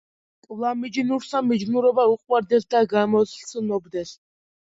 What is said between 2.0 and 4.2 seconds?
უყვარდეს და გამოსცნობდეს,